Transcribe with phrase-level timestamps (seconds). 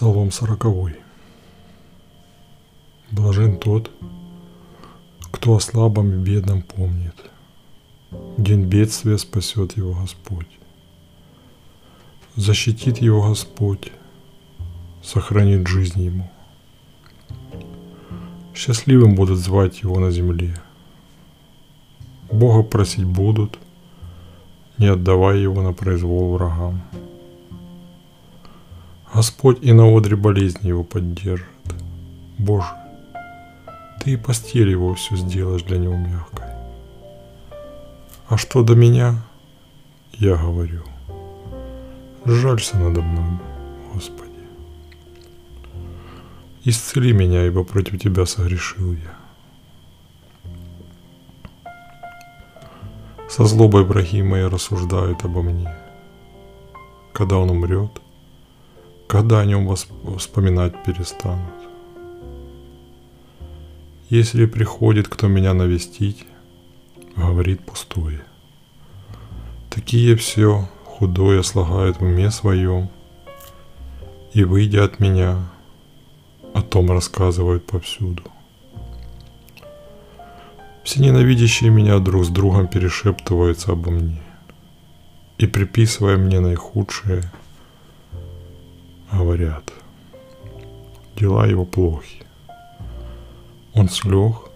[0.00, 0.96] Псалом сороковой.
[3.10, 3.90] Блажен тот,
[5.30, 7.14] кто о слабом и бедном помнит.
[8.38, 10.48] День бедствия спасет его Господь.
[12.34, 13.92] Защитит его Господь,
[15.02, 16.30] сохранит жизнь ему.
[18.54, 20.56] Счастливым будут звать его на земле.
[22.32, 23.58] Бога просить будут,
[24.78, 26.80] не отдавая его на произвол врагам.
[29.12, 31.46] Господь и на одре болезни его поддержит.
[32.38, 32.68] Боже,
[34.00, 36.46] Ты и постель его все сделаешь для него мягкой.
[38.28, 39.16] А что до меня,
[40.12, 40.84] я говорю,
[42.24, 43.38] жалься надо мной,
[43.92, 44.30] Господи.
[46.64, 49.16] Исцели меня, ибо против Тебя согрешил я.
[53.28, 55.74] Со злобой враги мои рассуждают обо мне.
[57.12, 57.90] Когда он умрет–
[59.10, 59.68] когда о нем
[60.18, 61.52] вспоминать перестанут.
[64.08, 66.24] Если приходит кто меня навестить,
[67.16, 68.22] говорит пустое.
[69.68, 72.88] Такие все худое слагают в уме своем,
[74.32, 75.38] и, выйдя от меня,
[76.54, 78.22] о том рассказывают повсюду.
[80.84, 84.22] Все ненавидящие меня друг с другом перешептываются обо мне
[85.38, 87.24] и, приписывая мне наихудшее,
[89.30, 89.72] говорят,
[91.16, 92.24] дела его плохи.
[93.74, 94.50] Он слег,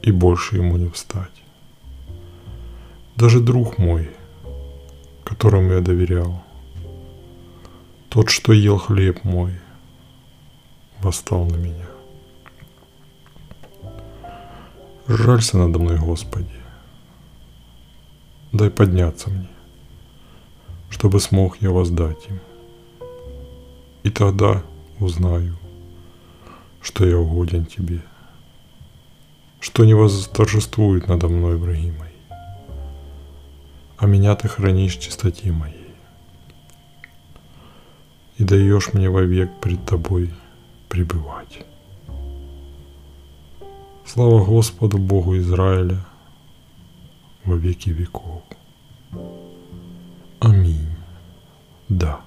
[0.00, 1.42] и больше ему не встать.
[3.16, 4.10] Даже друг мой,
[5.22, 6.42] которому я доверял,
[8.08, 9.52] тот, что ел хлеб мой,
[11.02, 11.86] восстал на меня.
[15.06, 16.60] Жалься надо мной, Господи.
[18.52, 19.48] Дай подняться мне,
[20.88, 22.40] чтобы смог я воздать им
[24.14, 24.62] тогда
[25.00, 25.56] узнаю,
[26.80, 28.00] что я угоден тебе,
[29.60, 32.38] что не восторжествует надо мной враги мои,
[33.98, 35.94] а меня ты хранишь чистоте моей
[38.38, 40.32] и даешь мне вовек пред тобой
[40.88, 41.64] пребывать.
[44.06, 45.98] Слава Господу Богу Израиля
[47.44, 48.42] во веки веков.
[50.40, 50.88] Аминь.
[51.88, 52.20] Да.